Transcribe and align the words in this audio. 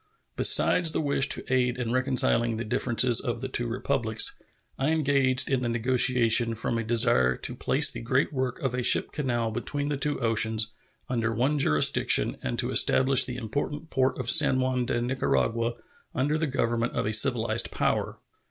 Besides 0.35 0.93
the 0.93 0.99
wish 0.99 1.29
to 1.29 1.43
aid 1.53 1.77
in 1.77 1.91
reconciling 1.91 2.57
the 2.57 2.63
differences 2.65 3.19
of 3.19 3.39
the 3.39 3.47
two 3.47 3.67
Republics, 3.67 4.33
I 4.79 4.89
engaged 4.89 5.47
in 5.47 5.61
the 5.61 5.69
negotiation 5.69 6.55
from 6.55 6.79
a 6.79 6.83
desire 6.83 7.37
to 7.37 7.55
place 7.55 7.91
the 7.91 8.01
great 8.01 8.33
work 8.33 8.57
of 8.61 8.73
a 8.73 8.81
ship 8.81 9.11
canal 9.11 9.51
between 9.51 9.89
the 9.89 9.97
two 9.97 10.19
oceans 10.19 10.73
under 11.07 11.31
one 11.31 11.59
jurisdiction 11.59 12.37
and 12.41 12.57
to 12.57 12.71
establish 12.71 13.25
the 13.25 13.37
important 13.37 13.91
port 13.91 14.17
of 14.19 14.31
San 14.31 14.59
Juan 14.59 14.87
de 14.87 14.99
Nicaragua 15.03 15.73
under 16.15 16.35
the 16.35 16.47
government 16.47 16.93
of 16.93 17.05
a 17.05 17.13
civilized 17.13 17.69
power. 17.69 18.17